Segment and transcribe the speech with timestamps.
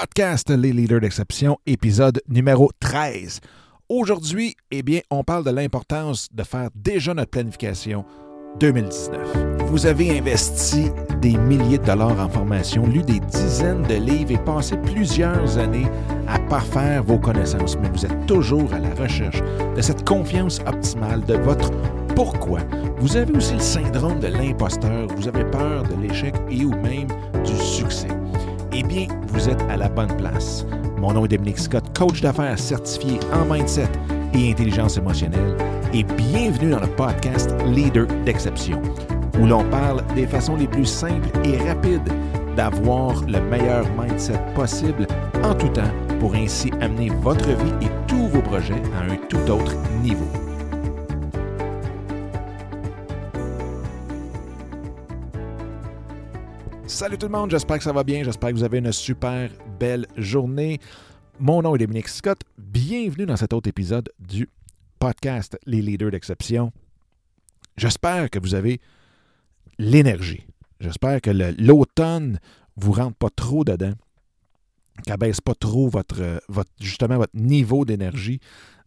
[0.00, 3.38] podcast Les Leaders d'Exception, épisode numéro 13.
[3.88, 8.04] Aujourd'hui, eh bien, on parle de l'importance de faire déjà notre planification
[8.58, 9.66] 2019.
[9.66, 10.90] Vous avez investi
[11.22, 15.86] des milliers de dollars en formation, lu des dizaines de livres et passé plusieurs années
[16.26, 19.40] à parfaire vos connaissances, mais vous êtes toujours à la recherche
[19.76, 21.70] de cette confiance optimale de votre
[22.16, 22.58] pourquoi.
[22.98, 27.06] Vous avez aussi le syndrome de l'imposteur, vous avez peur de l'échec et ou même
[27.44, 28.08] du succès.
[28.76, 30.66] Eh bien, vous êtes à la bonne place.
[30.98, 33.88] Mon nom est Dominique Scott, coach d'affaires certifié en mindset
[34.34, 35.56] et intelligence émotionnelle,
[35.92, 38.82] et bienvenue dans le podcast Leader d'exception,
[39.38, 42.12] où l'on parle des façons les plus simples et rapides
[42.56, 45.06] d'avoir le meilleur mindset possible
[45.44, 45.82] en tout temps
[46.18, 50.43] pour ainsi amener votre vie et tous vos projets à un tout autre niveau.
[56.94, 59.50] Salut tout le monde, j'espère que ça va bien, j'espère que vous avez une super
[59.80, 60.78] belle journée.
[61.40, 64.48] Mon nom est Dominique Scott, bienvenue dans cet autre épisode du
[65.00, 66.70] podcast Les Leaders d'Exception.
[67.76, 68.80] J'espère que vous avez
[69.76, 70.46] l'énergie.
[70.78, 72.38] J'espère que l'automne
[72.76, 73.94] vous rentre pas trop dedans,
[75.04, 78.38] qu'elle baisse pas trop votre, votre, justement votre niveau d'énergie.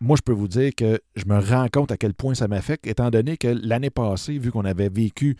[0.00, 2.86] Moi, je peux vous dire que je me rends compte à quel point ça m'affecte,
[2.86, 5.36] étant donné que l'année passée, vu qu'on avait vécu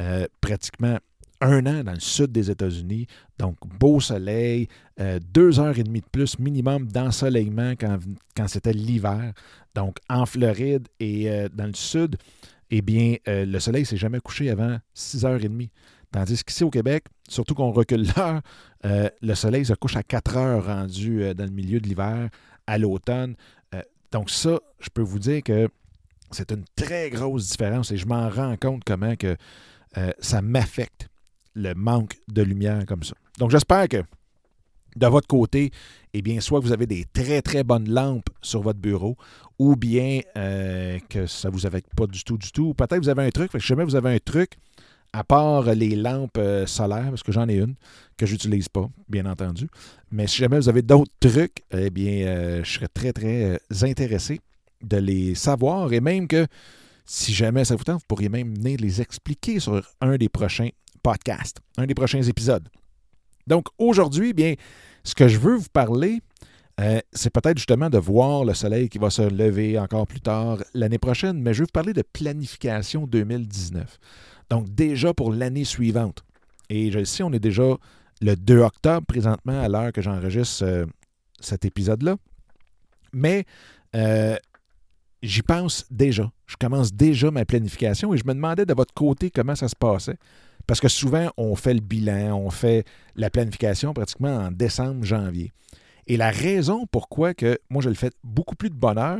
[0.00, 0.96] euh, pratiquement
[1.40, 3.06] un an dans le sud des États-Unis.
[3.38, 4.68] Donc, beau soleil,
[5.00, 9.32] euh, deux heures et demie de plus minimum d'ensoleillement quand, c'était l'hiver.
[9.74, 12.16] Donc, en Floride et euh, dans le sud,
[12.70, 15.70] eh bien, euh, le soleil s'est jamais couché avant 6 heures et demie.
[16.10, 18.40] Tandis qu'ici au Québec, surtout qu'on recule l'heure,
[18.82, 22.30] le soleil se couche à 4 heures rendu dans le milieu de l'hiver,
[22.66, 23.34] à l'automne.
[24.10, 25.68] donc ça, je peux vous dire que
[26.30, 29.36] c'est une très grosse différence et je m'en rends compte comment que
[30.18, 31.10] ça m'affecte
[31.58, 33.14] le manque de lumière comme ça.
[33.38, 34.02] Donc j'espère que
[34.96, 35.70] de votre côté,
[36.14, 39.16] eh bien, soit vous avez des très, très bonnes lampes sur votre bureau,
[39.58, 42.74] ou bien euh, que ça ne vous affecte pas du tout, du tout.
[42.74, 44.52] Peut-être vous avez un truc, fait que jamais vous avez un truc,
[45.12, 47.74] à part les lampes euh, solaires, parce que j'en ai une,
[48.16, 49.68] que je n'utilise pas, bien entendu.
[50.10, 54.40] Mais si jamais vous avez d'autres trucs, eh bien, euh, je serais très, très intéressé
[54.82, 56.46] de les savoir, et même que
[57.04, 60.68] si jamais ça vous tente, vous pourriez même venir les expliquer sur un des prochains
[60.98, 62.68] podcast, un des prochains épisodes.
[63.46, 64.54] Donc aujourd'hui, bien,
[65.04, 66.20] ce que je veux vous parler,
[66.80, 70.58] euh, c'est peut-être justement de voir le soleil qui va se lever encore plus tard
[70.74, 73.98] l'année prochaine, mais je veux vous parler de planification 2019.
[74.50, 76.24] Donc déjà pour l'année suivante.
[76.68, 77.74] Et je sais, on est déjà
[78.20, 80.86] le 2 octobre présentement à l'heure que j'enregistre euh,
[81.40, 82.16] cet épisode-là.
[83.12, 83.44] Mais
[83.96, 84.36] euh,
[85.22, 86.30] j'y pense déjà.
[86.46, 89.76] Je commence déjà ma planification et je me demandais de votre côté comment ça se
[89.76, 90.16] passait.
[90.68, 92.84] Parce que souvent, on fait le bilan, on fait
[93.16, 95.50] la planification pratiquement en décembre, janvier.
[96.06, 99.18] Et la raison pourquoi que moi je le fais beaucoup plus de bonheur,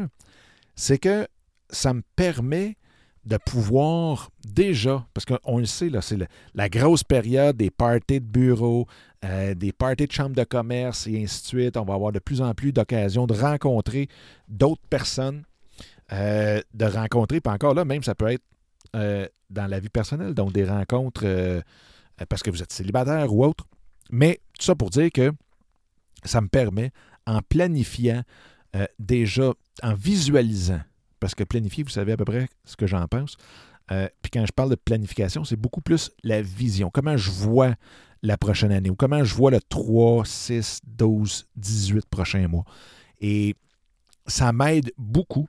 [0.77, 1.27] c'est que
[1.71, 2.77] ça me permet
[3.25, 6.19] de pouvoir déjà, parce qu'on le sait, là, c'est
[6.55, 8.87] la grosse période des parties de bureau,
[9.25, 11.77] euh, des parties de chambre de commerce et ainsi de suite.
[11.79, 14.09] On va avoir de plus en plus d'occasions de rencontrer
[14.49, 15.45] d'autres personnes,
[16.13, 18.45] euh, de rencontrer, puis encore là, même ça peut être
[18.97, 21.61] euh, dans la vie personnelle, donc des rencontres euh,
[22.29, 23.65] parce que vous êtes célibataire ou autre.
[24.11, 25.33] Mais tout ça pour dire que
[26.25, 26.91] ça me permet,
[27.27, 28.23] en planifiant
[28.77, 30.81] euh, déjà, en visualisant,
[31.21, 33.37] parce que planifier, vous savez à peu près ce que j'en pense.
[33.89, 36.91] puis quand je parle de planification, c'est beaucoup plus la vision.
[36.91, 37.75] Comment je vois
[38.23, 42.65] la prochaine année ou comment je vois le 3, 6, 12, 18 prochains mois.
[43.21, 43.55] Et
[44.27, 45.49] ça m'aide beaucoup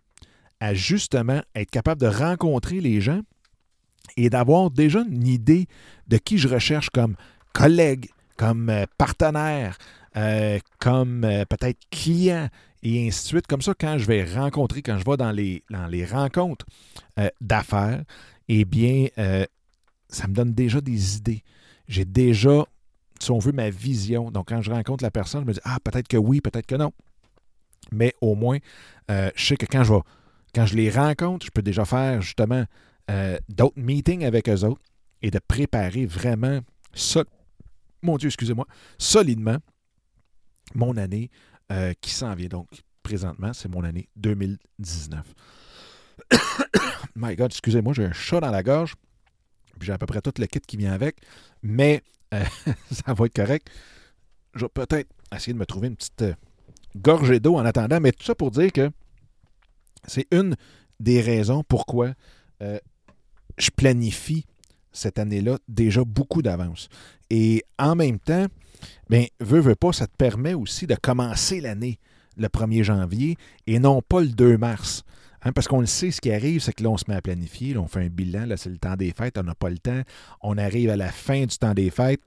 [0.59, 3.21] à justement être capable de rencontrer les gens
[4.17, 5.67] et d'avoir déjà une idée
[6.07, 7.15] de qui je recherche comme
[7.53, 9.77] collègue, comme euh, partenaire,
[10.17, 12.47] euh, comme euh, peut-être client
[12.83, 13.47] et ainsi de suite.
[13.47, 16.65] Comme ça, quand je vais rencontrer, quand je vais dans les, dans les rencontres
[17.41, 18.03] d'affaires,
[18.47, 19.07] eh bien,
[20.07, 21.43] ça me donne déjà des idées.
[21.89, 22.63] J'ai déjà,
[23.19, 24.31] si on veut, ma vision.
[24.31, 26.75] Donc, quand je rencontre la personne, je me dis, ah, peut-être que oui, peut-être que
[26.75, 26.93] non.
[27.91, 28.59] Mais au moins,
[29.09, 29.99] je sais que quand je vais
[30.53, 32.65] quand je les rencontre, je peux déjà faire justement
[33.09, 34.81] euh, d'autres meetings avec eux autres
[35.21, 36.61] et de préparer vraiment
[38.01, 38.65] mon Dieu, excusez-moi,
[38.97, 39.57] solidement
[40.75, 41.29] mon année
[41.71, 42.47] euh, qui s'en vient.
[42.47, 42.67] Donc,
[43.03, 45.25] présentement, c'est mon année 2019.
[47.15, 48.95] My God, excusez-moi, j'ai un chat dans la gorge.
[49.77, 51.17] Puis j'ai à peu près tout le kit qui vient avec.
[51.61, 52.01] Mais
[52.33, 52.43] euh,
[52.91, 53.69] ça va être correct.
[54.55, 56.25] Je vais peut-être essayer de me trouver une petite
[56.95, 57.99] gorgée d'eau en attendant.
[57.99, 58.91] Mais tout ça pour dire que
[60.07, 60.55] c'est une
[60.99, 62.13] des raisons pourquoi
[62.61, 62.79] euh,
[63.57, 64.45] je planifie
[64.91, 66.89] cette année-là déjà beaucoup d'avance.
[67.29, 68.47] Et en même temps,
[69.09, 71.99] bien, veut, veut pas, ça te permet aussi de commencer l'année
[72.37, 73.37] le 1er janvier
[73.67, 75.03] et non pas le 2 mars.
[75.41, 77.21] Hein, parce qu'on le sait, ce qui arrive, c'est que là, on se met à
[77.21, 79.77] planifier, on fait un bilan, là, c'est le temps des fêtes, on n'a pas le
[79.77, 80.01] temps.
[80.41, 82.21] On arrive à la fin du temps des fêtes.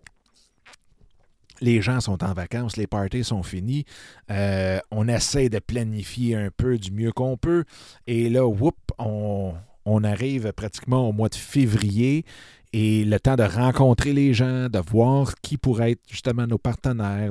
[1.63, 3.85] Les gens sont en vacances, les parties sont finis.
[4.31, 7.65] Euh, on essaie de planifier un peu du mieux qu'on peut.
[8.07, 9.55] Et là, whoop, on,
[9.85, 12.25] on arrive pratiquement au mois de février
[12.73, 17.31] et le temps de rencontrer les gens, de voir qui pourrait être justement nos partenaires,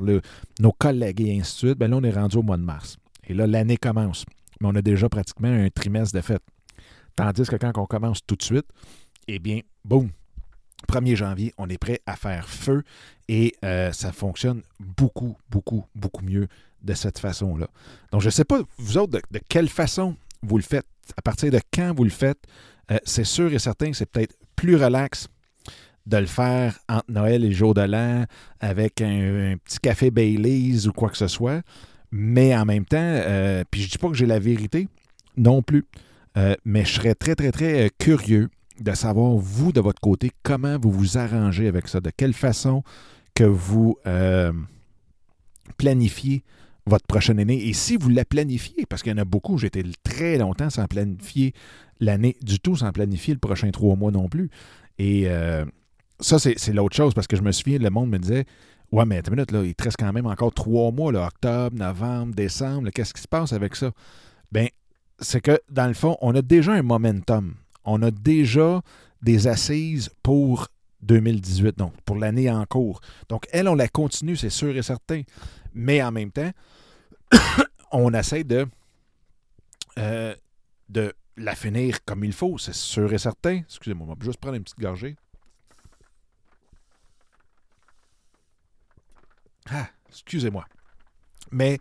[0.59, 2.97] nos collègues et ainsi de suite, bien là, on est rendu au mois de mars.
[3.27, 4.25] Et là, l'année commence.
[4.59, 6.43] Mais on a déjà pratiquement un trimestre de fête.
[7.15, 8.65] Tandis que quand on commence tout de suite,
[9.27, 10.09] eh bien, boum,
[10.87, 12.83] 1er janvier, on est prêt à faire feu
[13.27, 16.47] et euh, ça fonctionne beaucoup, beaucoup, beaucoup mieux
[16.81, 17.67] de cette façon-là.
[18.11, 20.85] Donc, je ne sais pas, vous autres, de, quelle façon vous le faites,
[21.15, 22.39] à partir de quand vous le faites.
[22.91, 25.27] Euh, c'est sûr et certain que c'est peut-être plus relax
[26.07, 28.25] de le faire entre Noël et jour de l'an
[28.59, 31.61] avec un, petit café Baileys ou quoi que ce soit.
[32.11, 34.87] Mais en même temps, euh, puis je dis pas que j'ai la vérité
[35.37, 35.85] non plus,
[36.65, 38.49] mais je serais très, très, très curieux
[38.81, 42.83] de savoir, vous, de votre côté, comment vous vous arrangez avec ça, de quelle façon
[43.33, 43.97] que vous
[45.77, 46.43] planifiez
[46.85, 47.67] votre prochaine année?
[47.67, 50.85] Et si vous la planifiez, parce qu'il y en a beaucoup, j'étais très longtemps sans
[50.85, 51.53] planifier
[51.99, 54.49] l'année du tout, sans planifier le prochain trois mois non plus.
[54.97, 55.27] Et
[56.19, 58.45] ça, c'est l'autre chose, parce que je me souviens, le monde me disait
[58.91, 61.77] Ouais, mais attends une minute, là, il te reste quand même encore trois mois, octobre,
[61.77, 62.89] novembre, décembre.
[62.89, 63.91] Qu'est-ce qui se passe avec ça?
[64.51, 64.67] Bien,
[65.17, 67.53] c'est que, dans le fond, on a déjà un momentum.
[67.83, 68.81] On a déjà
[69.21, 70.67] des assises pour
[71.01, 73.01] 2018, donc pour l'année en cours.
[73.29, 75.23] Donc, elle, on la continue, c'est sûr et certain.
[75.73, 76.51] Mais en même temps,
[77.91, 78.67] on essaie de,
[79.97, 80.35] euh,
[80.89, 83.57] de la finir comme il faut, c'est sûr et certain.
[83.57, 85.15] Excusez-moi, on va juste prendre une petite gorgée.
[89.69, 90.65] Ah, excusez-moi.
[91.51, 91.79] Mais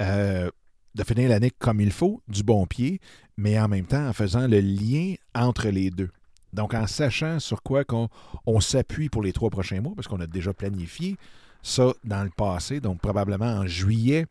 [0.00, 0.50] euh,
[0.94, 3.00] de finir l'année comme il faut, du bon pied,
[3.36, 6.10] mais en même temps en faisant le lien entre les deux.
[6.52, 8.08] Donc en sachant sur quoi qu'on
[8.46, 11.16] on, s'appuie pour les trois prochains mois, parce qu'on a déjà planifié
[11.62, 14.26] ça dans le passé, donc probablement en juillet,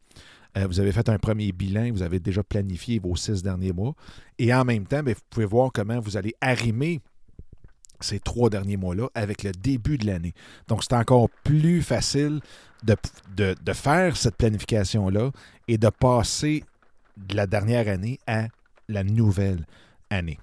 [0.58, 3.96] euh, vous avez fait un premier bilan, vous avez déjà planifié vos six derniers mois,
[4.38, 7.00] et en même temps, ben, vous pouvez voir comment vous allez arrimer
[8.02, 10.34] ces trois derniers mois-là avec le début de l'année.
[10.68, 12.42] Donc, c'est encore plus facile
[12.84, 12.96] de,
[13.36, 15.32] de, faire cette planification-là
[15.68, 16.64] et de passer
[17.16, 18.48] de la dernière année à
[18.92, 19.66] la nouvelle
[20.10, 20.40] année.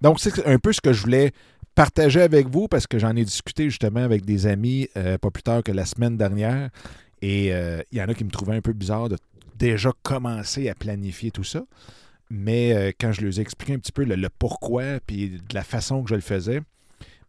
[0.00, 1.32] Donc, c'est un peu ce que je voulais
[1.74, 5.42] partager avec vous parce que j'en ai discuté justement avec des amis euh, pas plus
[5.42, 6.70] tard que la semaine dernière.
[7.22, 9.16] Et euh, il y en a qui me trouvaient un peu bizarre de
[9.56, 11.62] déjà commencer à planifier tout ça.
[12.30, 15.62] Mais euh, quand je leur ai expliqué un petit peu le, pourquoi puis de la
[15.62, 16.60] façon que je le faisais,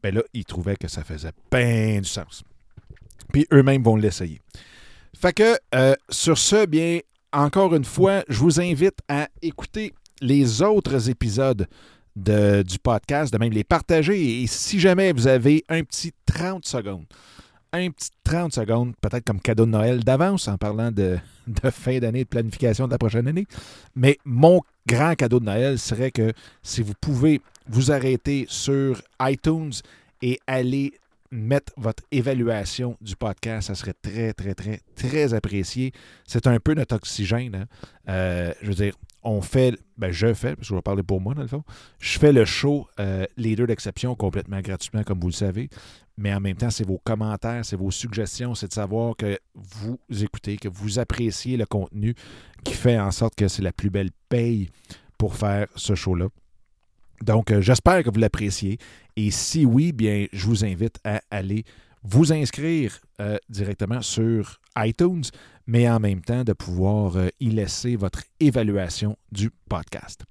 [0.02, 2.44] ben là, ils trouvaient que ça faisait bien du sens.
[3.32, 4.42] Puis eux-mêmes vont l'essayer.
[5.18, 5.58] Fait que,
[6.10, 7.00] sur ce, bien,
[7.32, 11.68] encore une fois, je vous invite à écouter les autres épisodes
[12.16, 14.42] du podcast, de même les partager.
[14.42, 17.06] Et si jamais vous avez un petit 30 secondes,
[17.72, 21.18] un petit 30 secondes, peut-être comme cadeau de Noël d'avance, en parlant de,
[21.48, 23.48] de fin d'année, de planification de la prochaine année.
[23.96, 29.74] Mais mon grand cadeau de Noël serait que si vous pouvez vous arrêter sur iTunes
[30.22, 30.94] et aller
[31.34, 35.92] mettre votre évaluation du podcast, ça serait très, très, très, très apprécié.
[36.28, 37.56] C'est un peu notre oxygène.
[37.56, 37.66] Hein.
[38.08, 41.22] Euh, je veux dire, on fait, ben je fais, parce que je vais parler pour
[41.22, 41.64] moi dans le fond,
[42.00, 45.70] je fais le show euh, Leader d'exception complètement gratuitement, comme vous le savez.
[46.18, 50.00] Mais en même temps, c'est vos commentaires, c'est vos suggestions, c'est de savoir que vous
[50.22, 52.14] écoutez, que vous appréciez le contenu
[52.64, 54.70] qui fait en sorte que c'est la plus belle paye
[55.18, 56.28] pour faire ce show-là.
[57.22, 58.78] Donc, euh, j'espère que vous l'appréciez.
[59.16, 61.64] Et si oui, bien, je vous invite à aller
[62.04, 65.24] vous inscrire euh, directement sur iTunes,
[65.68, 70.24] mais en même temps de pouvoir euh, y laisser votre évaluation du podcast.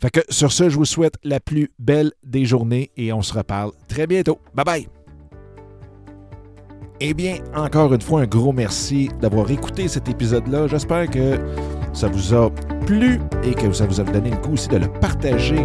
[0.00, 3.34] Fait que sur ce, je vous souhaite la plus belle des journées et on se
[3.34, 4.40] reparle très bientôt.
[4.54, 4.88] Bye bye!
[7.04, 10.68] Eh bien, encore une fois, un gros merci d'avoir écouté cet épisode-là.
[10.68, 11.36] J'espère que
[11.92, 12.48] ça vous a
[12.86, 15.64] plu et que ça vous a donné le coup aussi de le partager